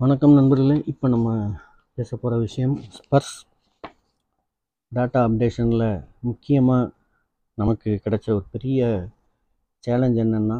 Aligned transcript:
வணக்கம் 0.00 0.32
நண்பர்களே. 0.32 0.76
இப்போ 0.86 1.06
நம்ம 1.08 1.28
பேச 1.94 2.16
போகிற 2.16 2.38
விஷயம் 2.38 2.72
ஸ்பர்ஸ் 2.94 3.34
டேட்டா 4.92 5.20
அப்டேஷனில் 5.26 5.84
முக்கியமாக 6.20 6.90
நமக்கு 7.54 7.90
கிடைச்ச 8.04 8.26
ஒரு 8.28 8.44
பெரிய 8.54 8.88
சேலஞ்ச் 9.84 10.18
என்னென்னா 10.24 10.58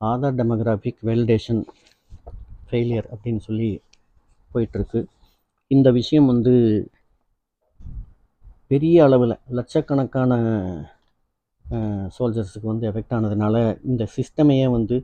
ஆதார் 0.00 0.38
டெமோகிராஃபிக் 0.40 1.00
வேலிடேஷன் 1.08 1.62
ஃபெயிலியர் 2.68 3.10
அப்படின்னு 3.12 3.42
சொல்லி 3.48 3.70
போயிட்டுருக்கு. 4.54 5.02
இந்த 5.66 5.90
விஷயம் 5.90 6.26
வந்து 6.26 6.54
பெரிய 8.66 9.04
அளவில் 9.04 9.40
லட்சக்கணக்கான 9.60 10.32
சோல்ஜர்ஸுக்கு 12.18 12.72
வந்து 12.72 12.90
எஃபெக்ட் 12.92 13.16
ஆனதுனால 13.18 13.56
இந்த 13.82 14.06
சிஸ்டமையே 14.16 14.68
வந்து 14.70 14.98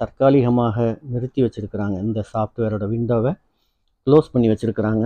தற்காலிகமாக 0.00 0.76
நிறுத்தி 1.12 1.40
வச்சுருக்கிறாங்க. 1.44 1.96
இந்த 2.06 2.20
சாஃப்ட்வேரோட 2.32 2.84
விண்டோவை 2.92 3.32
க்ளோஸ் 4.06 4.32
பண்ணி 4.34 4.48
வச்சுருக்கிறாங்க. 4.52 5.04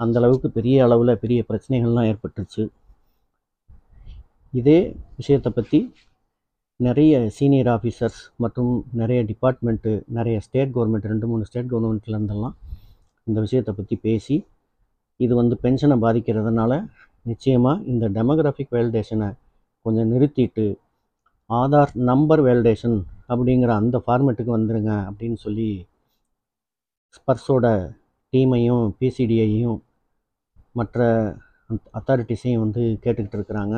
அந்தளவுக்கு 0.00 0.48
பெரிய 0.58 0.76
அளவில் 0.86 1.20
பெரிய 1.22 1.40
பிரச்சனைகள்லாம் 1.48 2.08
ஏற்பட்டுருச்சு. 2.10 2.64
இதே 4.54 4.78
விஷயத்தை 5.18 5.50
பற்றி 5.58 5.78
நிறைய 6.80 7.14
சீனியர் 7.36 7.70
ஆஃபீஸர்ஸ் 7.74 8.20
மற்றும் 8.36 8.70
நிறைய 9.00 9.20
டிபார்ட்மெண்ட்டு 9.30 9.90
நிறைய 10.16 10.36
ஸ்டேட் 10.46 10.72
கவர்மெண்ட் 10.76 11.10
ரெண்டு 11.12 11.26
மூணு 11.30 11.42
ஸ்டேட் 11.48 11.70
கவர்மெண்ட்லேருந்தெல்லாம் 11.72 12.54
இந்த 13.26 13.38
விஷயத்தை 13.40 13.72
பற்றி 13.74 13.96
பேசி 14.06 14.36
இது 15.20 15.32
வந்து 15.40 15.56
பென்ஷனை 15.64 15.96
பாதிக்கிறதுனால 16.04 16.72
நிச்சயமாக 17.26 17.82
இந்த 17.92 18.04
டெமோகிராஃபிக் 18.08 18.74
வேலிடேஷனை 18.76 19.28
கொஞ்சம் 19.86 20.10
நிறுத்திட்டு 20.12 20.66
ஆதார் 21.50 21.92
நம்பர் 22.10 22.42
வேலிடேஷன் 22.42 22.96
அப்படிங்கிற 23.30 23.70
அந்த 23.80 23.96
ஃபார்மேட்டுக்கு 24.04 24.56
வந்துடுங்க 24.56 24.92
அப்படின்னு 25.10 25.38
சொல்லி 25.44 25.68
ஸ்பர்ஸோட 27.16 27.66
டீமையும் 28.32 28.84
பிசிடிஐயும் 28.98 29.78
மற்ற 30.78 30.98
அத்தாரிட்டிஸையும் 31.98 32.62
வந்து 32.64 32.82
கேட்டுக்கிட்டு 33.04 33.38
இருக்கிறாங்க. 33.38 33.76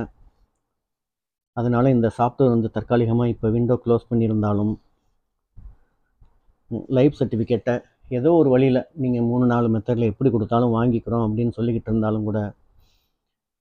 அதனால் 1.56 1.94
இந்த 1.96 2.08
சாஃப்ட்வேர் 2.18 2.54
வந்து 2.54 2.68
தற்காலிகமாக 2.76 3.32
இப்போ 3.32 3.46
விண்டோ 3.54 3.74
க்ளோஸ் 3.84 4.08
பண்ணியிருந்தாலும் 4.10 4.72
லைஃப் 6.96 7.18
சர்டிஃபிகேட்டை 7.20 7.74
ஏதோ 8.18 8.30
ஒரு 8.34 8.48
வழியில் 8.50 8.80
நீங்கள் 9.02 9.26
மூணு 9.30 9.44
நாலு 9.46 9.66
மெத்தடில் 9.74 10.10
எப்படி 10.12 10.30
கொடுத்தாலும் 10.30 10.76
வாங்கிக்கிறோம் 10.78 11.24
அப்படின்னு 11.26 11.56
சொல்லிக்கிட்டு 11.58 11.90
இருந்தாலும் 11.90 12.26
கூட 12.28 12.38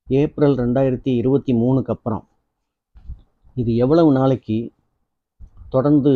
ஏப்ரல் 0.08 0.56
ரெண்டாயிரத்தி 0.56 1.12
இருபத்தி 1.22 1.53
மூணுக்கு 1.53 1.92
அப்புறம் 1.95 2.23
இது 3.56 3.72
எவ்வளவு 3.75 4.09
நாளைக்கு 4.12 4.58
தொடர்ந்து 5.72 6.11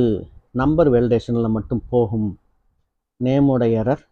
நம்பர் 0.51 0.89
வேலிடேஷனில் 0.89 1.55
மட்டும் 1.55 1.83
போகும் 1.89 2.29
நேமோட 3.19 3.63
எரர் 3.81 4.03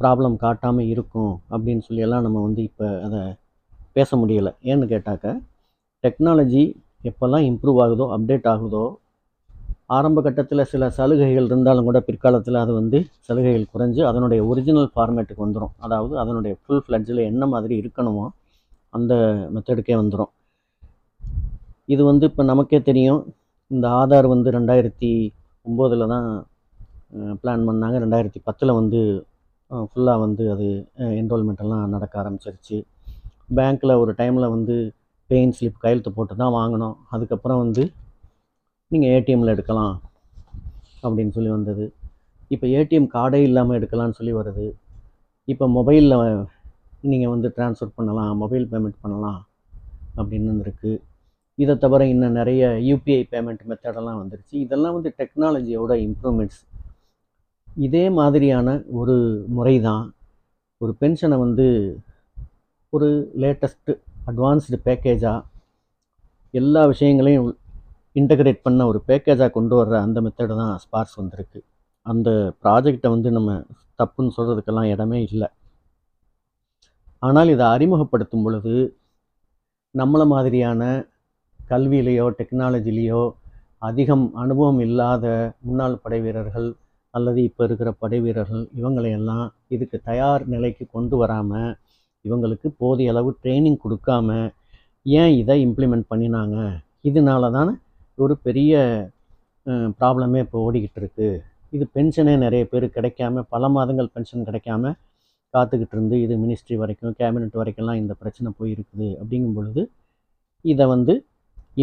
ப்ராப்ளம் 0.00 0.36
காட்டாமல் 0.36 0.88
இருக்கும் 0.88 1.32
அப்படின்னு 1.50 1.82
சொல்லியெல்லாம் 1.88 2.22
நம்ம 2.22 2.42
வந்து 2.42 2.62
இப்போ 2.62 2.86
அதை 3.00 3.20
பேச 3.92 4.10
முடியலை. 4.16 4.52
ஏன்னு 4.64 4.86
கேட்டாக்க 4.86 5.26
டெக்னாலஜி 6.04 6.62
எப்போல்லாம் 7.02 7.44
இம்ப்ரூவ் 7.44 7.78
ஆகுதோ 7.80 8.06
அப்டேட் 8.14 8.48
ஆகுதோ 8.48 8.84
ஆரம்ப 9.86 10.18
கட்டத்தில் 10.22 10.62
சில 10.64 10.84
சலுகைகள் 10.90 11.48
இருந்தாலும் 11.48 11.84
கூட 11.84 11.98
பிற்காலத்தில் 12.00 12.58
அது 12.62 12.72
வந்து 12.72 12.98
சலுகைகள் 13.20 13.70
குறைஞ்சு 13.72 14.02
அதனுடைய 14.02 14.40
ஒரிஜினல் 14.46 14.90
ஃபார்மேட்டுக்கு 14.92 15.44
வந்துடும் 15.44 15.74
அதாவது 15.78 16.14
அதனுடைய 16.18 16.54
ஃபுல் 16.60 16.82
ஃப்ளட்ஜில் 16.86 17.22
என்ன 17.24 17.46
மாதிரி 17.46 17.74
இருக்கணுமோ 17.82 18.24
அந்த 18.94 19.12
மெத்தடுக்கே 19.54 19.96
வந்துடும் 19.96 20.32
இது 21.88 22.02
வந்து 22.04 22.24
இப்போ 22.26 22.42
நமக்கே 22.42 22.80
தெரியும் 22.82 23.22
இந்த 23.70 23.86
ஆதார் 24.00 24.26
வந்து 24.34 24.48
ரெண்டாயிரத்தி 24.56 25.10
ஒம்போதில் 25.66 26.10
தான் 26.14 26.28
பிளான் 27.40 27.66
பண்ணாங்க. 27.68 27.96
ரெண்டாயிரத்தி 28.04 28.40
பத்தில் 28.48 28.78
வந்து 28.80 29.00
ஃபுல்லாக 29.90 30.22
வந்து 30.24 30.44
அது 30.54 30.66
என்ரோல்மெண்ட்டெல்லாம் 31.20 31.92
நடக்க 31.94 32.14
ஆரம்பிச்சிருச்சு. 32.22 32.78
பேங்க்கில் 33.58 34.00
ஒரு 34.02 34.12
டைமில் 34.20 34.52
வந்து 34.54 34.76
பெயின் 35.30 35.54
ஸ்லிப் 35.56 35.82
கையெழுத்து 35.84 36.10
போட்டு 36.16 36.34
தான் 36.42 36.54
வாங்கினோம். 36.58 36.96
அதுக்கப்புறம் 37.14 37.60
வந்து 37.64 37.84
நீங்கள் 38.90 39.12
ஏடிஎம்மில் 39.16 39.54
எடுக்கலாம் 39.54 39.94
அப்படின்னு 41.04 41.34
சொல்லி 41.36 41.50
வந்தது. 41.56 41.86
இப்போ 42.54 42.66
ஏடிஎம் 42.78 43.08
கார்டே 43.14 43.40
இல்லாமல் 43.48 43.76
எடுக்கலாம்னு 43.78 44.18
சொல்லி 44.18 44.34
வருது. 44.40 44.66
இப்போ 45.52 45.64
மொபைலில் 45.78 46.16
நீங்கள் 47.10 47.32
வந்து 47.34 47.48
ட்ரான்ஸ்ஃபர் 47.56 47.96
பண்ணலாம் 47.96 48.30
மொபைல் 48.42 48.66
பேமெண்ட் 48.72 49.02
பண்ணலாம் 49.04 49.40
அப்படின்னு 50.20 50.62
இருக்குது 50.66 51.00
இதை 51.58 51.74
தவிர 51.84 52.02
இன்னும் 52.12 52.38
நிறைய 52.38 52.62
யூபிஐ 52.88 53.20
பேமெண்ட் 53.32 53.62
மெத்தடெல்லாம் 53.70 54.20
வந்துருச்சு. 54.20 54.54
இதெல்லாம் 54.64 54.96
வந்து 54.96 55.10
டெக்னாலஜியோட 55.20 55.92
இம்ப்ரூவ்மெண்ட்ஸ் 56.06 56.62
இதே 57.86 58.04
மாதிரியான 58.18 58.68
ஒரு 59.00 59.16
முறை 59.56 59.76
தான் 59.88 60.04
ஒரு 60.80 60.92
பென்ஷனை 61.00 61.36
வந்து 61.44 61.66
ஒரு 62.92 63.08
லேட்டஸ்ட்டு 63.42 63.92
அட்வான்ஸ்டு 64.30 64.78
பேக்கேஜாக 64.86 65.40
எல்லா 66.54 66.82
விஷயங்களையும் 66.92 67.48
இன்டகிரேட் 68.20 68.64
பண்ண 68.66 68.82
ஒரு 68.90 68.98
பேக்கேஜாக 69.08 69.50
கொண்டு 69.56 69.74
வர்ற 69.78 69.94
அந்த 70.06 70.18
மெத்தடு 70.26 70.54
தான் 70.60 70.74
ஸ்பார்ஸ் 70.82 71.16
வந்திருக்கு. 71.20 71.60
அந்த 72.06 72.28
ப்ராஜெக்டை 72.62 73.08
வந்து 73.14 73.30
நம்ம 73.36 73.50
தப்புன்னு 74.00 74.34
சொல்கிறதுக்கெல்லாம் 74.36 74.90
இடமே 74.94 75.18
இல்லை. 75.28 75.48
ஆனால் 77.22 77.52
இதை 77.54 77.66
அறிமுகப்படுத்தும் 77.74 78.44
பொழுது 78.46 78.74
நம்மளை 79.94 80.26
மாதிரியான 80.34 80.82
கல்வியிலேயோ 81.70 82.26
டெக்னாலஜிலேயோ 82.38 83.22
அதிகம் 83.88 84.26
அனுபவம் 84.42 84.80
இல்லாத 84.86 85.24
முன்னாள் 85.66 86.02
படை 86.02 86.18
வீரர்கள் 86.24 86.68
அல்லது 87.14 87.40
இப்போ 87.48 87.62
இருக்கிற 87.68 87.90
படை 88.02 88.18
வீரர்கள் 88.24 88.62
இவங்களையெல்லாம் 88.78 89.46
இதுக்கு 89.74 89.98
தயார் 90.08 90.44
நிலைக்கு 90.52 90.84
கொண்டு 90.96 91.16
வராமல் 91.22 91.72
இவங்களுக்கு 92.24 92.68
போதிய 92.82 93.12
அளவு 93.12 93.30
ட்ரைனிங் 93.42 93.82
கொடுக்காம 93.84 94.28
ஏன் 95.06 95.32
இதை 95.40 95.56
இம்ப்ளிமெண்ட் 95.66 96.06
பண்ணினாங்க? 96.12 96.58
இதனால 97.08 97.50
தானே 97.56 97.72
ஒரு 98.18 98.34
பெரிய 98.46 98.72
ப்ராப்ளமே 99.98 100.38
இப்போ 100.44 100.58
ஓடிக்கிட்டு 100.66 101.00
இருக்கு. 101.02 101.28
இது 101.76 101.84
பென்ஷனே 101.96 102.34
நிறைய 102.44 102.64
பேர் 102.72 102.86
கிடைக்காம 102.96 103.42
பல 103.54 103.68
மாதங்கள் 103.76 104.10
பென்ஷன் 104.14 104.46
கிடைக்காம 104.48 104.92
காத்துக்கிட்டு 105.54 105.94
இருந்து 105.96 106.16
இது 106.24 106.34
மினிஸ்ட்ரி 106.44 106.76
வரைக்கும் 106.82 107.14
கேபினெட் 107.20 107.60
வரைக்கும்லாம் 107.60 108.00
இந்த 108.02 108.12
பிரச்சனை 108.20 108.50
போயிருக்குது. 108.60 109.08
அப்படிங்கும் 109.20 109.56
பொழுது 109.58 109.82
இதை 110.64 110.84
வந்து 110.94 111.14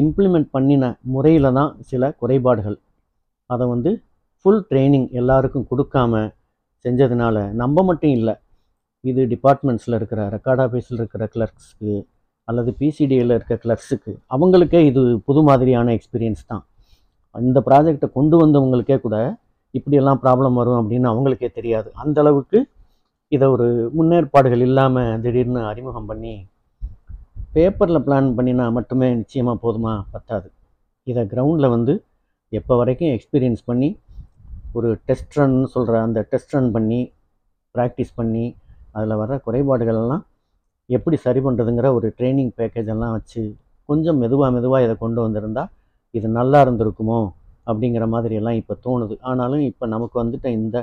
இம்ப்ளிமெண்ட் 0.01 0.49
பண்ணின 0.55 0.93
முறையில் 1.13 1.55
தான் 1.57 1.71
சில 1.89 2.11
குறைபாடுகள். 2.21 2.77
அதை 3.49 3.65
வந்து 3.73 3.91
ஃபுல் 4.39 4.63
ட்ரைனிங் 4.69 5.07
எல்லாருக்கும் 5.19 5.67
கொடுக்காம 5.71 6.21
செஞ்சதுனால 6.85 7.37
நம்ம 7.61 7.83
மட்டும் 7.89 8.13
இல்லை. 8.17 8.33
இது 9.03 9.21
டிபார்ட்மெண்ட்ஸில் 9.33 9.97
இருக்கிற 9.99 10.21
ரெக்கார்ட் 10.35 10.61
ஆஃபீஸில் 10.65 10.99
இருக்கிற 11.01 11.23
கிளர்க்ஸுக்கு 11.35 11.93
அல்லது 12.47 12.71
பிசிடியில் 12.79 13.33
இருக்க 13.37 13.55
கிளர்க்ஸுக்கு 13.63 14.11
அவங்களுக்கே 14.35 14.79
இது 14.89 15.01
புது 15.27 15.41
மாதிரியான 15.49 15.93
எக்ஸ்பீரியன்ஸ் 15.97 16.43
தான். 16.51 16.63
இந்த 17.35 17.59
ப்ராஜெக்டை 17.67 18.07
கொண்டு 18.17 18.35
வந்தவங்களுக்கே 18.41 18.97
கூட 19.05 19.17
இப்படியெல்லாம் 19.77 20.21
ப்ராப்ளம் 20.23 20.57
வரும் 20.59 20.79
அப்படின்னு 20.81 21.07
அவங்களுக்கே 21.11 21.49
தெரியாது. 21.57 21.89
அந்த 22.03 22.17
அளவுக்கு 22.23 22.59
இதை 23.35 23.47
ஒரு 23.55 23.67
முன்னேற்பாடுகள் 23.97 24.63
இல்லாமல் 24.67 25.19
திடீர்னு 25.25 25.61
அறிமுகம் 25.71 26.09
பண்ணி 26.09 26.33
பேப்பரில் 27.51 28.03
பிளான் 28.05 28.29
பண்ணினா 28.37 28.65
மட்டுமே 28.71 29.07
நிச்சயமாக 29.13 29.57
போதுமா? 29.63 29.93
பத்தாது. 30.11 30.47
இதை 31.07 31.21
கிரவுண்டில் 31.25 31.69
வந்து 31.69 31.93
எப்போ 32.51 32.73
வரைக்கும் 32.77 33.11
எக்ஸ்பீரியன்ஸ் 33.11 33.63
பண்ணி 33.65 33.89
ஒரு 34.73 34.89
டெஸ்ட் 35.07 35.37
ரன் 35.37 35.57
சொல்கிற 35.65 35.95
அந்த 36.01 36.19
டெஸ்ட் 36.31 36.53
ரன் 36.55 36.71
பண்ணி 36.71 36.99
ப்ராக்டிஸ் 37.75 38.13
பண்ணி 38.15 38.45
அதில் 38.91 39.15
வர 39.15 39.41
குறைபாடுகளெல்லாம் 39.45 40.23
எப்படி 40.89 41.17
சரி 41.17 41.39
பண்ணுறதுங்கிற 41.39 41.89
ஒரு 41.93 42.07
ட்ரைனிங் 42.17 42.53
பேக்கேஜ் 42.57 42.87
எல்லாம் 42.87 43.11
வச்சு 43.11 43.43
கொஞ்சம் 43.89 44.17
மெதுவாக 44.17 44.51
மெதுவாக 44.51 44.83
இதை 44.83 44.95
கொண்டு 44.95 45.19
வந்திருந்தால் 45.21 45.69
இது 46.13 46.27
நல்லா 46.29 46.59
இருந்திருக்குமோ? 46.61 47.19
அப்படிங்கிற 47.67 48.05
மாதிரியெல்லாம் 48.07 48.59
இப்போ 48.61 48.75
தோணுது. 48.85 49.15
ஆனாலும் 49.21 49.59
இப்போ 49.61 49.85
நமக்கு 49.87 50.15
வந்துட்ட 50.23 50.47
இந்த 50.51 50.77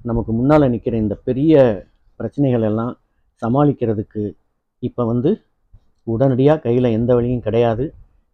நமக்கு 0.00 0.32
முன்னால் 0.32 0.70
நிற்கிற 0.70 0.96
இந்த 0.96 1.14
பெரிய 1.24 1.54
பிரச்சனைகள் 2.20 2.62
எல்லாம் 2.62 2.92
சமாளிக்கிறதுக்கு 3.42 4.22
இப்போ 4.82 5.02
வந்து 5.04 5.30
உடனடியாக 6.12 6.62
கையில் 6.66 6.94
எந்த 6.98 7.10
வழியும் 7.16 7.44
கிடையாது. 7.46 7.84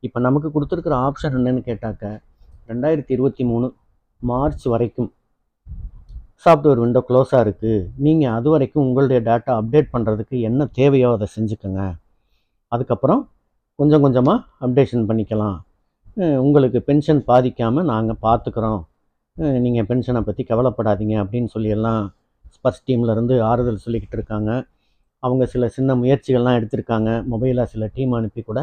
இப்போ 0.06 0.18
நமக்கு 0.26 0.48
கொடுத்துருக்குற 0.54 0.94
ஆப்ஷன் 1.06 1.36
என்னன்னு 1.38 1.62
கேட்டாக்க 1.70 2.04
ரெண்டாயிரத்தி 2.70 3.12
இருபத்தி 3.16 3.44
மூணு 3.50 3.66
மார்ச் 4.20 4.64
வரைக்கும் 4.72 5.10
சாஃப்ட்வேர் 6.44 6.80
விண்டோ 6.82 7.00
க்ளோஸாக 7.08 7.44
இருக்குது 7.44 7.80
நீங்கள் 8.04 8.34
அது 8.36 8.48
வரைக்கும் 8.52 8.84
உங்களுடைய 8.88 9.18
டேட்டா 9.28 9.52
அப்டேட் 9.60 9.90
பண்ணுறதுக்கு 9.94 10.36
என்ன 10.48 10.68
தேவையோ 10.78 11.08
அதை 11.16 11.26
செஞ்சுக்கோங்க. 11.34 11.82
அதுக்கப்புறம் 12.74 13.22
கொஞ்சம் 13.78 14.02
கொஞ்சமாக 14.04 14.38
அப்டேஷன் 14.66 15.04
பண்ணிக்கலாம். 15.10 15.58
உங்களுக்கு 16.46 16.78
பென்ஷன் 16.88 17.20
பாதிக்காமல் 17.28 17.88
நாங்கள் 17.92 18.20
பார்த்துக்குறோம். 18.26 18.80
நீங்கள் 19.64 19.86
பென்ஷனை 19.90 20.22
பற்றி 20.28 20.42
கவலைப்படாதீங்க 20.50 21.14
அப்படின்னு 21.24 21.50
சொல்லியெல்லாம் 21.56 22.02
ஸ்பர்ஸ் 22.54 22.84
டீம்லேருந்து 22.88 23.34
ஆறுதல் 23.50 23.84
சொல்லிக்கிட்டு 23.84 24.16
இருக்காங்க. 24.18 24.50
அவங்க 25.22 25.44
சில 25.54 25.64
சின்ன 25.76 25.94
முயற்சிகள்லாம் 26.02 26.58
எடுத்திருக்காங்க. 26.58 27.10
மொபைலாக 27.32 27.66
சில 27.72 27.86
டீம் 27.96 28.14
அனுப்பி 28.18 28.42
கூட 28.42 28.60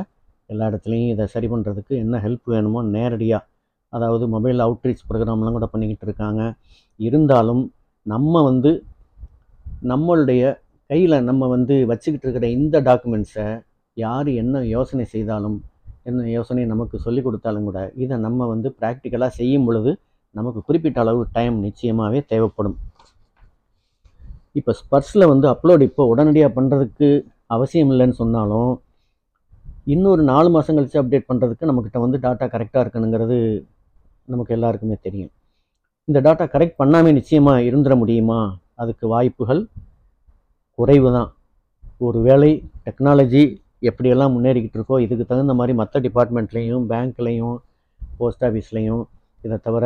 எல்லா 0.50 0.66
இடத்துலையும் 0.72 1.12
இதை 1.14 1.26
சரி 1.34 1.48
பண்ணுறதுக்கு 1.54 1.94
என்ன 2.04 2.20
ஹெல்ப் 2.26 2.48
வேணுமோ 2.54 2.82
நேரடியாக 2.96 3.44
அதாவது 3.94 4.26
மொபைல் 4.36 4.64
அவுட்ரீச் 4.66 5.04
ப்ரோக்ராம்லாம் 5.10 5.58
கூட 5.58 5.68
பண்ணிக்கிட்டு 5.74 6.06
இருக்காங்க. 6.08 6.42
இருந்தாலும் 7.00 7.64
நம்ம 8.06 8.42
வந்து 8.50 8.72
நம்மளுடைய 9.92 10.44
கையில் 10.90 11.18
நம்ம 11.30 11.48
வந்து 11.56 11.76
வச்சுக்கிட்டு 11.92 12.26
இருக்கிற 12.28 12.48
இந்த 12.58 12.78
டாக்குமெண்ட்ஸை 12.90 13.48
யார் 13.98 14.30
என்ன 14.42 14.62
யோசனை 14.76 15.06
செய்தாலும் 15.16 15.58
என்ன 16.10 16.28
யோசனை 16.38 16.64
நமக்கு 16.74 16.98
சொல்லி 17.06 17.22
கொடுத்தாலும் 17.24 17.68
கூட 17.70 17.80
இதை 18.04 18.18
நம்ம 18.26 18.48
வந்து 18.54 18.70
ப்ராக்டிக்கலாக 18.80 19.32
செய்யும் 19.40 19.66
பொழுது 19.68 19.92
நமக்கு 20.36 20.60
குறிப்பிட்ட 20.68 21.00
அளவு 21.04 21.22
டைம் 21.38 21.56
நிச்சயமாகவே 21.66 22.20
தேவைப்படும். 22.32 22.78
இப்போ 24.58 24.72
ஸ்பர்ஸில் 24.80 25.30
வந்து 25.32 25.48
அப்லோட் 25.54 25.84
இப்போ 25.90 26.04
உடனடியாக 26.12 26.52
பண்ணுறதுக்கு 26.58 27.10
அவசியம் 27.56 27.92
இல்லைன்னு 27.94 28.20
சொன்னாலும் 28.22 28.72
இன்னொரு 29.94 30.22
நாலு 30.32 30.48
மாதம் 30.56 30.78
கழித்து 30.78 31.02
அப்டேட் 31.02 31.30
பண்ணுறதுக்கு 31.30 31.68
நம்மக்கிட்ட 31.70 32.00
வந்து 32.06 32.18
டாட்டா 32.24 32.46
கரெக்டாக 32.54 32.84
இருக்கணுங்கிறது 32.86 33.38
நமக்கு 34.28 34.56
எல்லாருக்குமே 34.58 34.96
தெரியும். 35.06 35.32
இந்த 36.08 36.20
டாட்டா 36.26 36.46
கரெக்ட் 36.54 36.80
பண்ணாமல் 36.82 37.16
நிச்சயமாக 37.20 37.66
இருந்துட 37.70 37.96
முடியுமா? 38.02 38.40
அதுக்கு 38.76 39.06
வாய்ப்புகள் 39.14 39.62
குறைவு 40.80 41.10
தான் 41.18 41.30
ஒரு 42.08 42.20
வேளை 42.28 42.50
டெக்னாலஜி 42.86 43.44
எப்படியெல்லாம் 43.90 44.34
முன்னேறிக்கிட்டு 44.36 44.78
இருக்கோ 44.80 44.98
இதுக்கு 45.06 45.26
தகுந்த 45.26 45.54
மாதிரி 45.60 45.74
மற்ற 45.82 46.00
டிபார்ட்மெண்ட்லேயும் 46.06 46.86
பேங்க்லேயும் 46.92 47.56
போஸ்ட் 48.20 48.46
ஆஃபீஸ்லேயும் 48.48 49.04
இதை 49.42 49.58
தவிர 49.68 49.86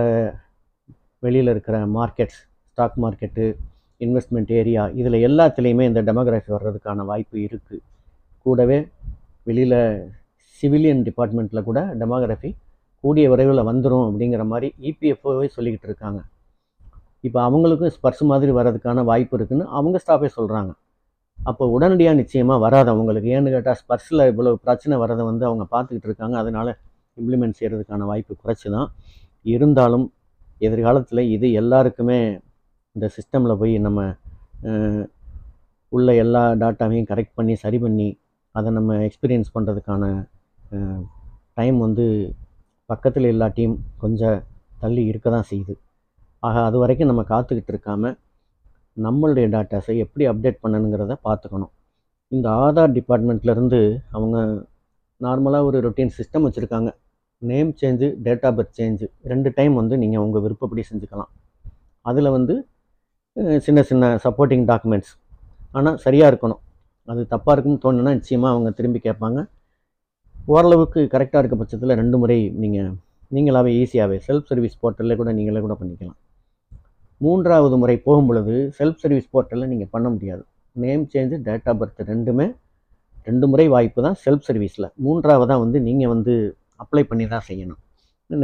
வெளியில் 1.23 1.51
இருக்கிற 1.53 1.77
markets 1.97 2.39
stock 2.71 2.97
market 2.97 3.45
investment 4.05 4.51
area 4.59 4.83
இதில் 4.99 5.17
எல்லாத்துலேயுமே 5.27 5.85
இந்த 5.89 6.01
டெமோகிராஃபி 6.09 6.51
வர்றதுக்கான 6.55 7.05
வாய்ப்பு 7.11 7.37
இருக்குது 7.47 7.79
கூடவே 8.45 8.79
வெளியில் 9.47 9.79
சிவிலியன் 10.59 11.01
டிபார்ட்மெண்ட்டில் 11.07 11.67
கூட 11.69 11.79
டெமோகிராஃபி 12.01 12.49
கூடிய 13.03 13.25
விரைவில் 13.31 13.67
வந்துடும் 13.69 14.05
அப்படிங்கிற 14.07 14.43
மாதிரி 14.51 14.67
இபிஎஃப்ஓவே 14.89 15.47
சொல்லிக்கிட்டு 15.55 15.87
இருக்காங்க. 15.89 16.19
இப்போ 17.27 17.39
அவங்களுக்கும் 17.47 17.93
ஸ்பர்ஸ் 17.95 18.23
மாதிரி 18.31 18.51
வர்றதுக்கான 18.57 19.03
வாய்ப்பு 19.09 19.35
இருக்குதுன்னு 19.37 19.65
அவங்க 19.77 19.97
ஸ்டாஃபே 20.03 20.29
சொல்கிறாங்க 20.37 20.71
அப்போ 21.37 21.63
உடனடியாக 21.75 22.17
நிச்சயமாக 22.21 22.59
வராது 22.65 22.89
அவங்களுக்கு. 22.93 23.29
ஏன்னு 23.35 23.51
கேட்டால் 23.55 23.77
ஸ்பர்ஸில் 23.81 24.23
இவ்வளோ 24.31 24.51
பிரச்சனை 24.65 24.95
வரதை 25.03 25.23
வந்து 25.29 25.45
அவங்க 25.49 25.65
பார்த்துக்கிட்டு 25.73 26.09
இருக்காங்க. 26.09 26.35
அதனால் 26.41 26.71
இம்ப்ளிமெண்ட் 27.19 27.57
செய்கிறதுக்கான 27.59 28.05
வாய்ப்பு 28.11 28.33
குறைச்சி 28.41 28.67
தான் 28.75 28.89
இருந்தாலும் 29.53 30.05
எதிர்காலத்தில் 30.67 31.23
இது 31.35 31.47
எல்லாருக்குமே 31.61 32.19
இந்த 32.95 33.07
சிஸ்டமில் 33.15 33.59
போய் 33.61 33.73
நம்ம 33.85 33.99
உள்ள 35.91 36.13
எல்லா 36.23 36.41
டாட்டாவையும் 36.61 37.07
கரெக்ட் 37.11 37.37
பண்ணி 37.37 37.53
சரி 37.63 37.77
பண்ணி 37.83 38.07
அதை 38.55 38.69
நம்ம 38.77 38.95
எக்ஸ்பீரியன்ஸ் 39.07 39.53
பண்ணுறதுக்கான 39.55 40.03
டைம் 41.57 41.77
வந்து 41.85 42.05
பக்கத்தில் 42.89 43.27
இல்லாட்டியும் 43.33 43.77
கொஞ்சம் 44.03 44.37
தள்ளி 44.81 45.03
இருக்க 45.11 45.27
தான் 45.35 45.47
செய்யுது. 45.51 45.73
ஆக 46.43 46.55
அது 46.67 46.77
வரைக்கும் 46.81 47.09
நம்ம 47.11 47.23
காத்துக்கிட்டு 47.31 47.71
இருக்காமல் 47.73 48.15
நம்மளுடைய 49.05 49.47
டாட்டாஸை 49.55 49.95
எப்படி 50.05 50.23
அப்டேட் 50.31 50.61
பண்ணணுங்கிறத 50.63 51.15
பார்த்துக்கணும். 51.27 51.71
இந்த 52.31 52.47
ஆதார் 52.65 52.95
டிபார்ட்மெண்ட்லேருந்து 52.97 53.79
அவங்க 54.15 54.37
நார்மலாக 55.21 55.67
ஒரு 55.69 55.77
ரொட்டீன் 55.85 56.15
சிஸ்டம் 56.17 56.45
வச்சுருக்காங்க. 56.47 56.89
Name 57.41 57.71
change 57.81 58.07
date 58.25 58.45
of 58.47 58.57
birth 58.57 58.75
change 58.79 59.07
ரெண்டு 59.31 59.49
டைம் 59.57 59.73
வந்து 59.81 59.95
நீங்கள் 60.03 60.23
உங்கள் 60.25 60.43
விருப்பப்படி 60.45 60.83
செஞ்சுக்கலாம். 60.89 61.31
அதில் 62.05 62.35
வந்து 62.37 62.55
சின்ன 63.65 63.79
சின்ன 63.89 64.05
சப்போர்ட்டிங் 64.23 64.63
டாக்குமெண்ட்ஸ் 64.69 65.11
ஆனால் 65.77 65.97
சரியாக 66.05 66.29
இருக்கணும். 66.31 66.61
அது 67.11 67.21
தப்பாக 67.33 67.53
இருக்குன்னு 67.55 67.81
தோணுன்னா 67.85 68.11
நிச்சயமாக 68.17 68.53
அவங்க 68.53 68.69
திரும்பி 68.79 68.99
கேட்பாங்க. 69.05 69.39
ஓரளவுக்கு 70.53 70.99
கரெக்டாக 71.13 71.41
இருக்க 71.41 71.55
பட்சத்தில் 71.61 71.93
ரெண்டு 72.01 72.17
முறை 72.21 72.37
நீங்கள் 72.63 72.89
நீங்களாகவே 73.35 73.71
ஈஸியாகவே 73.81 74.17
செல்ஃப் 74.27 74.49
சர்வீஸ் 74.51 74.75
போர்ட்டலில் 74.81 75.19
கூட 75.21 75.29
நீங்களே 75.37 75.61
கூட 75.65 75.75
பண்ணிக்கலாம். 75.81 76.17
மூன்றாவது 77.21 77.77
முறை 77.83 77.95
போகும் 78.07 78.27
பொழுது 78.31 78.55
செல்ஃப் 78.79 78.99
சர்வீஸ் 79.03 79.31
போர்ட்டலில் 79.33 79.71
நீங்கள் 79.73 79.91
பண்ண 79.95 80.09
முடியாது. 80.15 80.43
Name 80.75 81.05
change 81.13 81.39
date 81.47 81.69
of 81.71 81.79
birth 81.81 82.03
ரெண்டுமே 82.11 82.47
ரெண்டு 83.29 83.47
முறை 83.53 83.67
வாய்ப்பு 83.75 84.05
தான் 84.07 84.19
செல்ஃப் 84.25 84.45
சர்வீஸில் 84.49 84.89
மூன்றாவதாக 85.05 85.59
வந்து 85.63 85.79
நீங்கள் 85.87 86.11
வந்து 86.13 86.35
அப்ளை 86.83 87.05
பண்ணி 87.09 87.27
தான் 87.33 87.47
செய்யணும். 87.49 87.81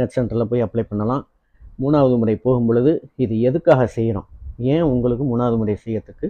நெட் 0.00 0.16
சென்டரில் 0.16 0.48
போய் 0.50 0.64
அப்ளை 0.68 0.86
பண்ணலாம். 0.90 1.22
மூணாவது 1.82 2.16
முறை 2.22 2.36
போகும் 2.46 2.68
பொழுது 2.68 2.92
இது 3.24 3.34
எதுக்காக 3.50 3.86
செய்கிறோம் 3.98 4.28
ஏன் 4.58 4.84
உங்களுக்கு 4.92 5.24
மூணாவது 5.30 5.56
முறை 5.60 5.76
செய்யறதுக்கு 5.84 6.26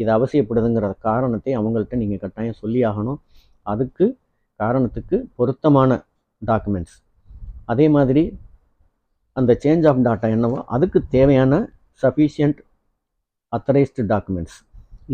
இது 0.00 0.10
அவசியப்படுதுங்கிற 0.16 0.86
காரணத்தை 1.08 1.52
அவங்கள்ட்ட 1.58 1.96
நீங்கள் 2.02 2.22
கட்டாயம் 2.24 2.60
சொல்லி 2.62 2.80
ஆகணும். 2.90 3.18
அதுக்கு 3.66 4.06
காரணத்துக்கு 4.60 5.16
பொருத்தமான 5.36 5.90
டாக்குமெண்ட்ஸ் 6.42 6.96
அதே 7.72 7.86
மாதிரி 7.96 8.22
அந்த 9.36 9.52
சேஞ்ச் 9.64 9.86
ஆஃப் 9.90 10.02
டாட்டா 10.06 10.28
என்னவோ 10.36 10.58
அதுக்கு 10.76 10.98
தேவையான 11.16 11.60
சஃபிஷியன்ட் 12.02 12.60
அத்தரைஸ்டு 13.52 14.02
டாக்குமெண்ட்ஸ் 14.12 14.58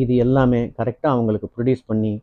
இது 0.03 0.15
எல்லாமே 0.25 0.61
கரெக்டாக 0.79 1.15
அவங்களுக்கு 1.17 1.49
ப்ரொடியூஸ் 1.55 1.85
பண்ணி 1.87 2.15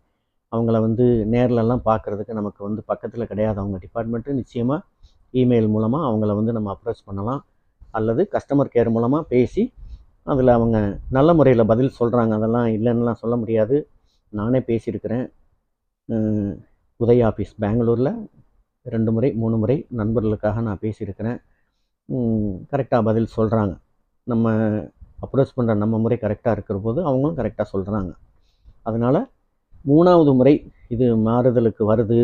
அவங்கள 0.51 0.80
வந்து 0.86 1.06
நேரிலலாம் 1.34 1.84
பார்க்குறதுக்கு 1.89 2.34
நமக்கு 2.39 2.62
வந்து 2.68 2.81
பக்கத்தில் 2.92 3.30
கிடையாது. 3.31 3.57
அவங்க 3.62 3.78
டிபார்ட்மெண்ட்டு 3.86 4.38
நிச்சயமாக 4.39 4.81
இமெயில் 5.34 5.69
மூலமாக 5.75 6.07
அவங்கள 6.10 6.31
வந்து 6.39 6.51
நம்ம 6.51 6.69
அப்ரோச் 6.75 7.01
பண்ணலாம். 7.06 7.42
அல்லது 7.92 8.22
கஸ்டமர் 8.36 8.74
கேர் 8.75 8.92
மூலமாக 8.96 9.24
பேசி 9.34 9.63
அதில் 10.31 10.52
அவங்க 10.58 10.78
நல்ல 11.18 11.30
முறையில் 11.40 11.70
பதில் 11.72 11.96
சொல்கிறாங்க. 12.00 12.34
அதெல்லாம் 12.40 12.68
இல்லைன்னுலாம் 12.75 13.22
சொல்ல 13.24 13.36
முடியாது. 13.42 13.78
நானே 14.40 14.60
பேசியிருக்கிறேன். 14.70 15.25
உதய் 17.04 17.24
ஆஃபீஸ் 17.30 17.54
பெங்களூரில் 17.64 18.12
ரெண்டு 18.94 19.12
முறை 19.16 19.30
மூணு 19.42 19.56
முறை 19.62 19.78
நண்பர்களுக்காக 20.00 20.62
நான் 20.68 20.81
பேசியிருக்கிறேன். 20.86 21.40
கரெக்டாக 22.72 23.02
பதில் 23.10 23.34
சொல்கிறாங்க. 23.38 23.74
நம்ம 24.31 24.52
அப்ரோச் 25.25 25.56
பண்ணுற 25.58 25.74
நம்ம 25.84 26.00
முறை 26.04 26.18
கரெக்டாக 26.22 26.56
இருக்கிற 26.58 26.78
போது 26.86 27.00
அவங்களும் 27.10 27.38
கரெக்டாக 27.40 27.68
சொல்கிறாங்க. 27.74 28.12
அதனால் 28.90 29.20
மூணாவது 29.92 30.31
முறை 30.40 30.54
இது 30.94 31.06
மாறுதலுக்கு 31.28 31.84
வருது 31.92 32.20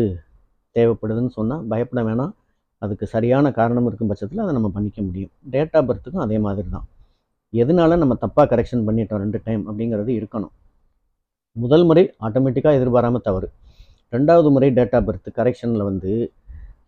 தேவைப்படுதுன்னு 0.76 1.32
சொன்னால் 1.38 1.64
பயப்பட 1.72 2.02
வேணாம். 2.08 2.32
அதுக்கு 2.84 3.06
சரியான 3.14 3.46
காரணம் 3.58 3.86
இருக்கும் 3.88 4.10
பட்சத்தில் 4.10 4.42
அதை 4.44 4.52
நம்ம 4.58 4.68
பண்ணிக்க 4.76 5.00
முடியும். 5.08 5.32
டேட் 5.54 5.76
ஆஃப் 5.78 5.88
பர்த்துக்கும் 5.90 6.24
அதே 6.26 6.38
மாதிரி 6.46 6.68
தான். 6.76 6.86
எதனால 7.52 7.96
நம்ம 7.96 8.16
தப்பாக 8.24 8.46
கரெக்ஷன் 8.52 8.84
பண்ணிட்டோம் 8.86 9.20
ரெண்டு 9.24 9.38
டைம் 9.44 9.62
அப்படிங்கிறது 9.68 10.10
இருக்கணும். 10.18 10.52
முதல் 11.52 11.84
முறை 11.84 12.04
ஆட்டோமேட்டிக்காக 12.26 12.78
எதிர்பாராமல் 12.80 13.24
தவறு. 13.28 13.48
ரெண்டாவது 14.12 14.48
முறை 14.54 14.68
டேட் 14.70 14.94
ஆஃப் 14.98 15.06
பர்த் 15.08 15.30
கரெக்ஷனில் 15.38 15.84
வந்து 15.88 16.12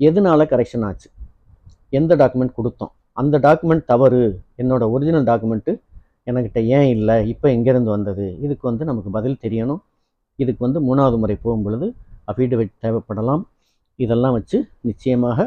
எதனால 0.08 0.46
கரெக்ஷன் 0.52 0.84
ஆச்சு? 0.88 1.08
எந்த 1.98 2.12
டாக்குமெண்ட் 2.22 2.54
கொடுத்தோம்? 2.58 2.92
அந்த 3.20 3.38
டாக்குமெண்ட் 3.46 3.84
தவறு. 3.84 4.22
என்னோட 4.62 4.84
ஒரிஜினல் 4.90 5.26
டாக்குமெண்ட்டு 5.30 5.72
என்கிட்ட 6.28 6.60
ஏன் 6.76 6.88
இல்லை? 6.96 7.16
இப்போ 7.32 7.46
எங்கேருந்து 7.56 7.90
வந்தது? 7.96 8.26
இதுக்கு 8.40 8.64
வந்து 8.70 8.84
நமக்கு 8.84 9.10
பதில் 9.10 9.40
தெரியணும். 9.44 9.82
இதுக்கு 10.36 10.64
வந்து 10.66 10.80
மூணாவது 10.88 11.16
முறை 11.18 11.36
போகும் 11.42 11.62
பொழுது 11.62 11.86
அஃபிடவிட் 12.30 12.74
தேவைப்படலாம். 12.84 13.42
இதெல்லாம் 13.96 14.32
வச்சு 14.32 14.58
நிச்சயமாக 14.80 15.40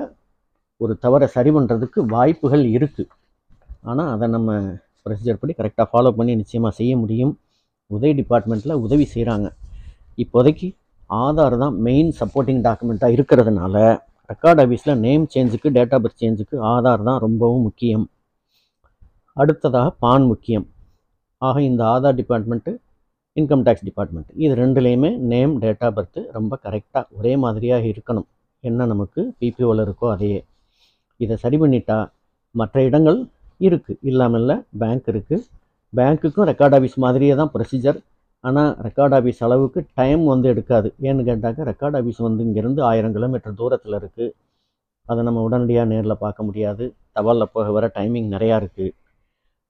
ஒரு 0.77 0.97
தவறை 0.97 1.27
சரி 1.27 1.49
பண்ணுறதுக்கு 1.49 1.99
வாய்ப்புகள் 2.15 2.63
இருக்குது 2.75 3.11
ஆனால் 3.81 4.11
அதை 4.15 4.27
நம்ம 4.27 4.51
ப்ரொசீஜர் 5.05 5.39
படி 5.41 5.53
கரெக்டாக 5.57 5.87
ஃபாலோ 5.91 6.11
பண்ணி 6.17 6.33
நிச்சயமாக 6.41 6.73
செய்ய 6.79 6.93
முடியும். 7.01 7.33
உதவி 7.91 8.13
டிபார்ட்மெண்ட்டில் 8.19 8.81
உதவி 8.85 9.05
செய்கிறாங்க 9.13 9.47
இப்போதைக்கு 10.23 10.67
ஆதார் 11.09 11.55
தான் 11.63 11.75
மெயின் 11.87 12.09
சப்போர்ட்டிங் 12.19 12.61
டாக்குமெண்ட்டாக 12.67 13.15
இருக்கிறதுனால 13.15 13.75
ரெக்கார்ட் 14.29 14.61
ஆஃபீஸில் 14.63 14.99
நேம் 15.05 15.25
சேஞ்சுக்கு 15.33 15.69
டேட் 15.75 15.93
ஆஃப் 15.95 16.03
பர்த் 16.05 16.21
சேஞ்சுக்கு 16.21 16.55
ஆதார் 16.71 17.03
தான் 17.09 17.19
ரொம்பவும் 17.25 17.65
முக்கியம். 17.67 18.05
அடுத்ததாக 19.37 19.89
பான் 20.03 20.25
முக்கியம். 20.31 20.65
ஆக 21.41 21.61
இந்த 21.69 21.81
Aadhaar 21.93 22.17
department 22.21 22.73
income 23.37 23.63
tax 23.67 23.85
department 23.89 24.29
இது 24.43 24.53
ரெண்டுலேயுமே 24.61 25.11
நேம் 25.31 25.53
டேட் 25.63 25.83
ஆஃப் 25.87 25.95
பர்த் 25.97 26.19
ரொம்ப 26.37 26.59
கரெக்டாக 26.65 27.05
ஒரே 27.17 27.33
மாதிரியாக 27.43 27.85
இருக்கணும். 27.93 28.27
என்ன 28.63 28.85
நமக்கு 28.91 29.21
பிபிஓவில் 29.39 29.83
இருக்கோ 29.87 30.07
அதையே. 30.15 30.39
இதை 31.19 31.35
சரி 31.43 31.57
பண்ணிட்டா 31.63 31.97
மற்ற 32.55 32.83
இடங்கள் 32.89 33.19
இருக்குது 33.67 33.99
இல்லாமல் 34.09 34.41
இல்லை 34.41 34.55
பேங்க் 34.81 35.07
இருக்குது 35.13 35.43
பேங்க்குக்கும் 35.93 36.47
ரெக்கார்ட் 36.51 36.75
ஆஃபீஸ் 36.77 36.97
மாதிரியே 37.05 37.33
தான் 37.41 37.51
ப்ரொசீஜர் 37.55 37.99
ஆனால் 38.43 38.71
ரெக்கார்ட் 38.85 39.15
ஆஃபீஸ் 39.17 39.39
அளவுக்கு 39.45 39.79
டைம் 39.99 40.23
வந்து 40.31 40.47
எடுக்காது. 40.53 40.89
ஏன்னு 41.07 41.23
கேட்டாக்க 41.29 41.67
ரெக்கார்ட் 41.69 41.97
ஆஃபீஸ் 41.99 42.19
வந்து 42.25 42.41
இங்கேருந்து 42.47 42.81
ஆயிரம் 42.89 43.15
கிலோமீட்டர் 43.15 43.55
தூரத்தில் 43.61 43.97
இருக்குது 43.99 44.33
அதை 45.09 45.21
நம்ம 45.27 45.41
உடனடியாக 45.47 45.89
நேரில் 45.91 46.21
பார்க்க 46.23 46.47
முடியாது. 46.47 46.85
தபாலில் 47.17 47.51
போக 47.55 47.67
வர 47.77 47.87
டைமிங் 47.97 48.29
நிறையா 48.35 48.55
இருக்குது 48.61 48.93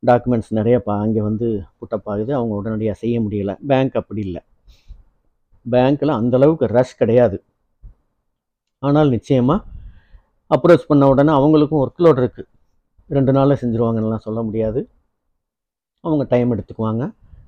டாக்குமெண்ட்ஸ் 0.04 0.52
நிறைய 0.60 0.78
பா 0.88 0.96
அங்கே 1.04 1.22
வந்து 1.28 1.48
புட்டப் 1.80 2.10
ஆகுது 2.14 2.32
அவங்க 2.40 2.54
உடனடியாக 2.62 2.98
செய்ய 3.04 3.16
முடியல. 3.26 3.52
பேங்க் 3.70 3.96
அப்படி 4.02 4.22
இல்லை. 4.28 4.42
பேங்க்கில் 5.66 6.18
அந்தளவுக்கு 6.20 6.66
ரஷ் 6.78 7.00
கிடையாது. 7.02 7.38
ஆனால் 8.84 9.10
நிச்சயமாக 9.16 9.62
அப்ரோச் 10.52 10.90
பண்ண 10.90 11.04
உடனே 11.14 11.32
அவங்களுக்கும் 11.40 11.82
ஒர்க் 11.84 12.04
லோட் 12.06 12.22
இருக்குது 12.24 12.50
ரெண்டு 13.10 13.32
நாளில் 13.32 13.60
செஞ்சுருவாங்கலாம் 13.62 14.26
சொல்ல 14.28 14.40
முடியாது. 14.42 14.80
அவங்க 16.04 16.24
டைம் 16.34 16.54
எடுத்துக்குவாங்க. 16.56 17.04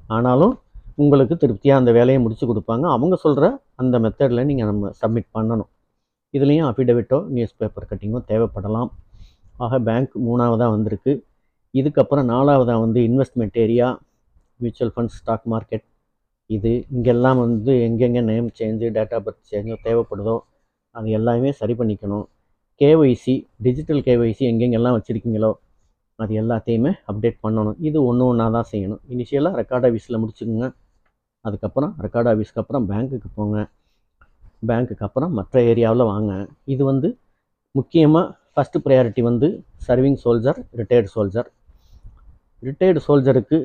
ஆனாலும் 0.07 0.53
உங்களுக்கு 0.95 1.37
திருப்தியாக 1.37 1.79
அந்த 1.79 1.91
வேலையை 1.91 2.19
முடித்து 2.21 2.45
கொடுப்பாங்க. 2.47 2.85
அவங்க 2.95 3.15
சொல்கிற 3.15 3.45
அந்த 3.75 3.99
மெத்தடில் 3.99 4.45
நீங்கள் 4.45 4.65
நம்ம 4.65 4.91
சப்மிட் 5.01 5.29
பண்ணணும். 5.37 5.69
இதுலேயும் 6.33 6.69
அஃபிடவிட்டோ 6.69 7.19
நியூஸ் 7.27 7.57
பேப்பர் 7.57 7.89
கட்டிங்கோ 7.89 8.21
தேவைப்படலாம். 8.31 8.89
ஆக 9.55 9.79
பேங்க் 9.79 10.13
மூணாவதாக 10.27 10.73
வந்திருக்கு. 10.75 11.13
இதுக்கப்புறம் 11.73 12.29
நாலாவதாக 12.33 12.79
வந்து 12.79 12.99
investment 13.09 13.57
area 13.63 13.87
mutual 14.59 14.93
funds 14.95 15.17
stock 15.19 15.45
market 15.53 15.85
இது 16.49 16.71
இங்கெல்லாம் 16.95 17.39
வந்து 17.39 17.71
எங்கெங்கே 17.87 18.21
name 18.21 18.49
change 18.59 18.87
date of 18.97 19.17
birth 19.25 19.49
சேஞ்சோ 19.51 19.75
தேவைப்படுதோ 19.87 20.35
அது 20.95 21.09
எல்லாமே 21.09 21.49
சரி 21.51 21.73
பண்ணிக்கணும். 21.73 22.25
கேஒய்சி 22.81 23.33
டிஜிட்டல் 23.65 24.01
கேஒய்சி 24.07 24.43
எங்கெங்கெல்லாம் 24.51 24.95
வச்சுருக்கீங்களோ 24.97 25.51
அது 26.23 26.33
எல்லாத்தையுமே 26.41 26.91
அப்டேட் 27.09 27.39
பண்ணணும். 27.45 27.77
இது 27.87 27.97
ஒன்று 28.09 28.23
ஒன்றா 28.31 28.45
தான் 28.55 28.67
செய்யணும். 28.71 29.01
இனிஷியலாக 29.13 29.59
ரெக்கார்ட் 29.61 29.85
ஆஃபீஸில் 29.87 30.19
முடிச்சுக்கோங்க. 30.21 30.67
அதுக்கப்புறம் 31.45 31.91
ரெக்கார்ட் 32.05 32.29
ஆஃபீஸ்க்கு 32.31 32.61
அப்புறம் 32.63 32.85
பேங்க்குக்கு 32.91 33.29
போங்க. 33.37 33.57
பேங்க்குக்கு 34.69 35.05
அப்புறம் 35.07 35.33
மற்ற 35.39 35.55
ஏரியாவில் 35.71 36.09
வாங்க. 36.13 36.31
இது 36.73 36.83
வந்து 36.91 37.09
முக்கியமாக 37.75 38.25
ஃபஸ்ட்டு 38.53 38.81
ப்ரையாரிட்டி 38.85 39.21
வந்து 39.29 39.47
serving 39.87 40.19
soldier 40.23 40.59
retired 40.79 41.09
soldier 41.15 41.49
retired 42.67 43.01
சோல்ஜருக்கு 43.07 43.57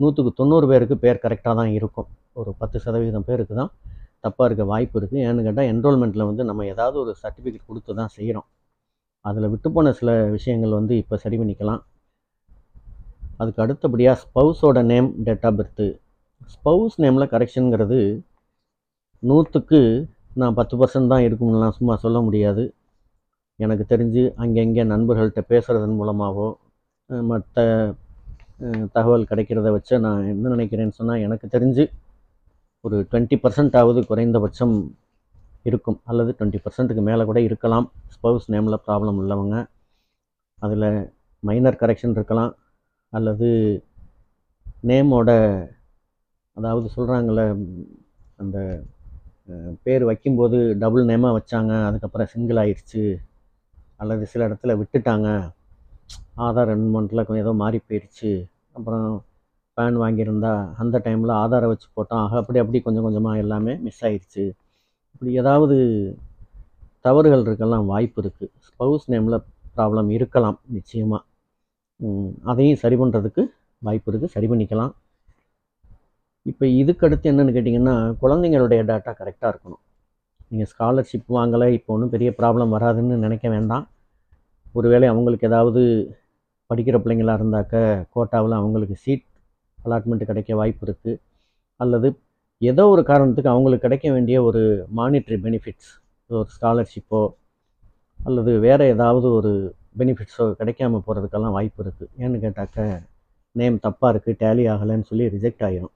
நூற்றுக்கு 0.00 0.30
தொண்ணூறு 0.40 0.66
பேருக்கு 0.70 0.96
பேர் 1.04 1.22
கரெக்டாக 1.24 1.54
தான் 1.60 1.72
இருக்கும். 1.78 2.08
ஒரு 2.40 2.50
பத்து 2.60 2.78
சதவீதம் 2.84 3.26
பேருக்கு 3.28 3.54
தான் 3.60 3.70
தப்பாக 4.24 4.48
இருக்க 4.48 4.64
வாய்ப்பு 4.72 4.96
இருக்குது 5.00 5.22
ஏன்னு 5.28 5.44
கேட்டால் 5.46 5.70
என்ரோல்மெண்ட்டில் 5.72 6.28
வந்து 6.30 6.42
நம்ம 6.50 6.66
ஏதாவது 6.72 6.96
ஒரு 7.04 7.12
சர்டிஃபிகேட் 7.22 7.68
கொடுத்து 7.70 7.96
தான் 8.00 8.12
செய்கிறோம் 8.16 8.46
அதில் 9.24 9.50
விட்டுப்போன 9.52 9.92
சில 10.00 10.10
விஷயங்கள் 10.36 10.78
வந்து 10.78 10.94
இப்போ 11.02 11.16
சரி 11.24 11.36
பண்ணிக்கலாம். 11.40 11.82
அதுக்கு 13.40 13.62
அடுத்தபடியாக 13.64 14.20
ஸ்பவுஸோட 14.24 14.78
name 14.92 15.08
date 15.26 15.46
of 15.48 15.58
birth 15.58 15.86
spouse 16.54 16.96
நேமில் 17.04 17.32
கரெக்ஷனுங்கிறது 17.34 18.00
நூற்றுக்கு 19.22 19.80
நான் 20.40 20.56
பத்து 20.58 20.74
பர்சன்ட் 20.80 21.12
தான் 21.12 21.24
இருக்கும்லாம் 21.26 21.76
சும்மா 21.78 21.94
சொல்ல 22.04 22.20
முடியாது. 22.26 22.64
எனக்கு 23.58 23.84
தெரிஞ்சு 23.92 24.22
அங்கங்கே 24.42 24.84
நண்பர்கள்ட்ட 24.92 25.42
பேசுகிறதன் 25.52 25.98
மூலமாகவோ 26.00 26.48
மற்ற 27.30 27.64
தகவல் 28.96 29.28
கிடைக்கிறத 29.30 29.68
வச்சு 29.76 29.94
நான் 30.06 30.28
என்ன 30.32 30.50
நினைக்கிறேன்னு 30.54 30.98
சொன்னால் 30.98 31.24
எனக்கு 31.26 31.46
தெரிஞ்சு 31.54 31.84
ஒரு 32.84 32.96
டுவெண்ட்டி 33.10 33.36
பர்சன்ட் 33.42 33.76
ஆகுது 33.80 34.00
குறைந்தபட்சம் 34.06 34.74
இருக்கும். 35.62 35.98
அல்லது 36.04 36.30
டுவெண்ட்டி 36.38 36.60
பர்சன்ட்டுக்கு 36.64 37.02
மேலே 37.08 37.22
கூட 37.24 37.40
இருக்கலாம். 37.40 37.86
ஸ்பவுஸ் 38.14 38.48
நேமில் 38.54 38.82
ப்ராப்ளம் 38.86 39.18
உள்ளவங்க. 39.22 39.56
அதில் 40.58 40.88
மைனர் 41.42 41.78
கரெக்ஷன் 41.82 42.16
இருக்கலாம். 42.18 42.52
அல்லது 43.12 43.48
நேமோட 44.90 45.30
அதாவது 46.56 46.88
சொல்கிறாங்கள 46.96 47.40
அந்த 48.36 48.58
பேர் 49.84 50.04
வைக்கும்போது 50.04 50.58
டபுள் 50.82 51.08
நேமாக 51.10 51.36
வச்சாங்க. 51.38 51.72
அதுக்கப்புறம் 51.88 52.30
சிங்கிள் 52.34 52.60
ஆயிடுச்சு. 52.64 53.04
அல்லது 53.96 54.24
சில 54.32 54.48
இடத்துல 54.48 54.74
விட்டுட்டாங்க. 54.80 55.28
ஆதார் 56.46 56.72
என்மெண்ட்டில் 56.76 57.26
கொஞ்சம் 57.26 57.44
ஏதோ 57.46 57.52
மாறி 57.62 57.78
போயிடுச்சு. 57.88 58.32
அப்புறம் 58.72 59.08
பேன் 59.82 60.02
வாங்கியிருந்தா 60.02 60.54
அந்த 60.82 60.96
டைமில் 61.04 61.32
ஆதாரை 61.42 61.66
வச்சு 61.70 61.88
போட்டோம் 61.96 62.20
ஆக 62.24 62.34
அப்படி 62.42 62.58
அப்படி 62.62 62.78
கொஞ்சம் 62.86 63.06
கொஞ்சமாக 63.06 63.42
எல்லாமே 63.44 63.72
மிஸ் 63.86 64.02
ஆயிடுச்சு. 64.08 64.44
இப்படி 65.14 65.30
ஏதாவது 65.42 65.76
தவறுகள் 67.06 67.44
இருக்கலாம் 67.46 67.84
வாய்ப்பு 67.92 68.18
இருக்குது 68.22 68.50
ஸ்பவுஸ் 68.66 69.06
நேமில் 69.12 69.36
ப்ராப்ளம் 69.76 70.08
இருக்கலாம் 70.16 70.58
நிச்சயமாக 70.76 71.22
அதையும் 72.50 72.80
சரி 72.82 72.96
பண்ணுறதுக்கு 73.00 73.42
வாய்ப்பு 73.86 74.08
இருக்குது 74.10 74.32
சரி 74.34 74.48
பண்ணிக்கலாம். 74.52 74.92
இப்போ 76.50 76.64
இதுக்கு 76.80 77.06
அடுத்து 77.06 77.30
என்னென்னு 77.32 77.54
கேட்டிங்கன்னா 77.56 77.96
குழந்தைங்களுடைய 78.22 78.80
டேட்டா 78.90 79.12
கரெக்டாக 79.20 79.50
இருக்கணும். 79.52 79.82
நீங்கள் 80.50 80.70
ஸ்காலர்ஷிப் 80.72 81.28
வாங்கலை 81.38 81.68
இப்போ 81.78 81.90
ஒன்றும் 81.96 82.12
பெரிய 82.14 82.30
ப்ராப்ளம் 82.40 82.74
வராதுன்னு 82.76 83.16
நினைக்க 83.26 83.46
வேண்டாம். 83.56 83.84
ஒருவேளை 84.78 85.06
அவங்களுக்கு 85.12 85.48
ஏதாவது 85.50 85.82
படிக்கிற 86.70 86.96
பிள்ளைங்களாக 87.02 87.40
இருந்தாக்க 87.40 87.76
கோட்டாவில் 88.14 88.58
அவங்களுக்கு 88.60 88.96
சீட் 89.04 89.26
அலாட்மெண்ட் 89.86 90.28
கிடைக்க 90.30 90.54
வாய்ப்பு 90.60 90.84
இருக்குது 90.86 91.20
அல்லது 91.80 92.08
ஏதோ 92.60 92.82
ஒரு 92.94 93.02
காரணத்துக்கு 93.10 93.52
அவங்களுக்கு 93.54 93.86
கிடைக்க 93.86 94.08
வேண்டிய 94.16 94.36
ஒரு 94.48 94.62
மானிட்ரி 94.98 95.38
பெனிஃபிட்ஸ் 95.46 95.90
ஒரு 96.30 96.50
ஸ்காலர்ஷிப்போ 96.56 97.22
அல்லது 98.18 98.52
வேறு 98.66 98.84
ஏதாவது 98.94 99.28
ஒரு 99.38 99.52
பெனிஃபிட்ஸோ 100.00 100.44
கிடைக்காம 100.60 101.00
போகிறதுக்கெல்லாம் 101.06 101.56
வாய்ப்பு 101.56 101.80
இருக்குது 101.84 102.10
ஏன்னு 102.22 102.42
கேட்டாக்க 102.44 102.84
நேம் 103.56 103.78
தப்பாக 103.86 104.12
இருக்குது 104.12 104.38
டேலி 104.42 104.64
ஆகலைன்னு 104.74 105.08
சொல்லி 105.10 105.24
ரிஜெக்ட் 105.34 105.64
ஆகிரும் 105.68 105.94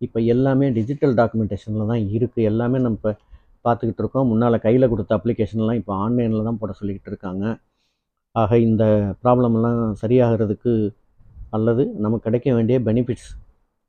இப்போ 0.00 0.18
எல்லாமே 0.34 0.66
டிஜிட்டல் 0.78 1.14
டாக்குமெண்டேஷனில் 1.20 1.90
தான் 1.92 2.02
இருக்குது 2.16 2.46
எல்லாமே 2.50 2.78
நம்ம 2.86 3.14
பார்த்துக்கிட்டு 3.64 4.02
இருக்கோம். 4.02 4.26
முன்னால் 4.30 4.64
கையில் 4.64 4.90
கொடுத்த 4.92 5.12
அப்ளிகேஷன்லாம் 5.18 5.78
இப்போ 5.80 5.92
ஆன்லைனில் 6.04 6.48
தான் 6.48 6.58
போட 6.62 6.72
சொல்லிக்கிட்டு 6.80 7.10
இருக்காங்க. 7.12 7.44
ஆக 8.34 8.58
இந்த 8.68 8.84
ப்ராப்ளம்லாம் 9.22 9.80
சரியாகிறதுக்கு 10.02 10.72
அல்லது 11.56 11.82
நமக்கு 12.04 12.26
கிடைக்க 12.26 12.48
வேண்டிய 12.56 12.76
பெனிஃபிட்ஸ் 12.88 13.30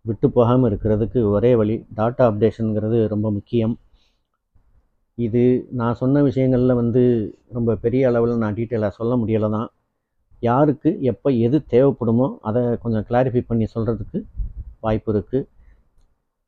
விட்டு 0.05 0.27
போகாமல் 0.38 0.69
இருக்கிறதுக்கு 0.69 1.19
ஒரே 1.36 1.51
வழி 1.60 1.75
டாட்டா 2.00 2.24
அப்டேஷனுங்கிறது 2.31 2.98
ரொம்ப 3.13 3.27
முக்கியம். 3.38 3.74
இது 5.17 5.41
நான் 5.79 5.98
சொன்ன 6.01 6.22
விஷயங்களில் 6.27 6.79
வந்து 6.81 7.01
ரொம்ப 7.57 7.75
பெரிய 7.84 8.07
அளவில் 8.10 8.41
நான் 8.43 8.57
டீட்டெயிலாக 8.60 8.98
சொல்ல 9.00 9.13
முடியலை 9.22 9.50
தான் 9.57 9.67
யாருக்கு 10.43 10.89
எப்போ 11.12 11.29
எது 11.45 11.57
தேவைப்படுமோ 11.74 12.27
அதை 12.50 12.62
கொஞ்சம் 12.84 13.05
கிளாரிஃபை 13.10 13.43
பண்ணி 13.50 13.67
சொல்கிறதுக்கு 13.75 14.19
வாய்ப்பு 14.86 15.12
இருக்குது 15.13 15.48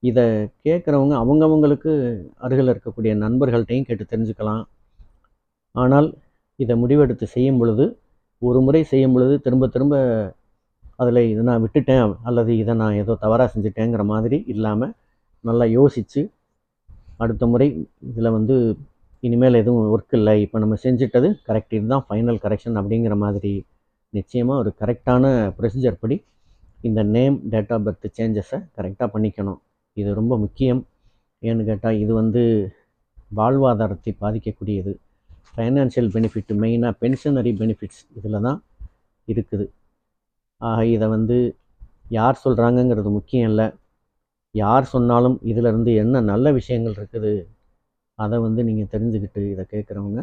இதை 0.04 0.26
கேட்குறவங்க 0.66 1.14
அவங்கவங்களுக்கு 1.24 1.92
அருகில் 2.46 2.72
இருக்கக்கூடிய 2.74 3.12
நண்பர்கள்ட்டையும் 3.24 3.88
கேட்டு 3.88 4.06
தெரிஞ்சுக்கலாம். 4.12 4.64
ஆனால் 5.76 6.10
இதை 6.60 6.74
முடிவெடுத்து 6.82 7.26
செய்யும் 7.36 7.60
பொழுது 7.62 7.86
ஒரு 8.42 8.60
முறை 8.66 8.82
செய்யும் 8.92 9.16
பொழுது 9.16 9.36
திரும்ப 9.46 9.68
திரும்ப 9.76 9.96
அதில் 11.00 11.22
இதை 11.32 11.42
நான் 11.50 11.64
விட்டுட்டேன் 11.64 12.14
அல்லது 12.30 12.52
இதை 12.62 12.74
நான் 12.82 13.00
ஏதோ 13.02 13.14
தவறாக 13.24 13.48
செஞ்சுட்டேங்கிற 13.54 14.04
மாதிரி 14.14 14.38
இல்லாமல் 14.54 14.94
நல்லா 15.44 15.66
யோசித்து 15.78 16.22
அடுத்த 17.24 17.44
முறை 17.52 17.68
இதில் 18.10 18.36
வந்து 18.38 18.56
இனிமேல் 19.28 19.60
எதுவும் 19.62 19.92
ஒர்க் 19.94 20.16
இல்லை. 20.18 20.34
இப்போ 20.46 20.58
நம்ம 20.64 20.76
செஞ்சிட்டது 20.84 21.28
கரெக்ட் 21.48 21.74
இதுதான் 21.78 22.04
ஃபைனல் 22.08 22.40
கரெக்ஷன் 22.44 22.78
அப்படிங்கிற 22.82 23.16
மாதிரி 23.24 23.54
நிச்சயமாக 24.14 24.62
ஒரு 24.64 24.72
கரெக்டான 24.82 25.24
ப்ரொசீஜர் 25.58 26.02
படி 26.02 26.18
இந்த 26.88 27.02
நேம் 27.16 27.38
டேட் 27.54 27.72
ஆஃப் 27.76 27.86
பர்த் 27.88 28.08
சேஞ்சஸை 28.18 28.60
கரெக்டாக 28.78 29.08
பண்ணிக்கணும். 29.14 29.60
இது 29.98 30.10
ரொம்ப 30.20 30.34
முக்கியம். 30.44 30.82
ஏன்னு 31.44 31.64
கேட்டால் 31.70 31.98
இது 32.04 32.12
வந்து 32.22 32.44
வாழ்வாதாரத்தை 33.40 34.12
பாதிக்கக்கூடியது. 34.24 34.94
ஃபைனான்ஷியல் 35.54 36.10
பெனிஃபிட் 36.16 36.54
மெயினாக 36.64 36.94
பென்ஷனரி 37.04 37.52
பெனிஃபிட்ஸ் 37.62 38.02
இதில் 38.18 38.46
தான் 38.48 38.60
இருக்குது. 39.28 39.66
ஆக 40.62 40.80
இதை 40.96 41.08
வந்து 41.16 41.38
யார் 42.18 42.42
சொல்கிறாங்கங்கிறது 42.44 43.10
முக்கியம் 43.18 43.50
இல்லை. 43.52 43.68
யார் 44.56 44.86
சொன்னாலும் 44.94 45.38
இதிலிருந்து 45.52 45.92
என்ன 46.04 46.22
நல்ல 46.32 46.52
விஷயங்கள் 46.60 46.96
இருக்குது 47.00 47.34
அதை 48.20 48.38
வந்து 48.46 48.62
நீங்கள் 48.68 48.92
தெரிஞ்சுக்கிட்டு 48.94 49.42
இதை 49.54 49.64
கேட்குறவங்க 49.74 50.22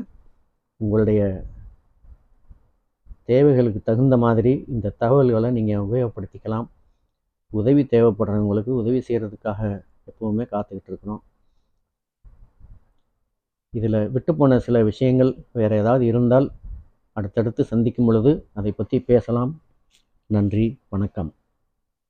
உங்களுடைய 0.81 1.21
தேவைகளுக்கு 3.31 3.81
தகுந்த 3.91 4.17
மாதிரி 4.25 4.53
இந்த 4.75 4.95
தகவல்களை 5.03 5.51
நீங்கள் 5.59 5.85
உபயோகப்படுத்திக்கலாம். 5.87 6.67
உதவி 7.51 7.83
தேவைப்படுறவங்களுக்கு 7.93 8.73
உதவி 8.81 9.01
செய்கிறதுக்காக 9.09 9.61
எப்போவுமே 10.11 10.45
காத்துக்கிட்டு 10.53 10.91
இருக்கிறோம் 10.93 11.23
இதில் 13.75 14.01
விட்டுப்போன 14.15 14.59
சில 14.67 14.83
விஷயங்கள் 14.91 15.31
வேறு 15.61 15.79
ஏதாவது 15.83 16.05
இருந்தால் 16.11 16.49
அடுத்தடுத்து 17.17 17.63
சந்திக்கும் 17.73 18.09
பொழுது 18.09 18.33
அதை 18.59 18.73
பற்றி 18.81 18.97
பேசலாம். 19.11 19.53
நன்றி 20.27 20.81
வணக்கம். 20.89 21.35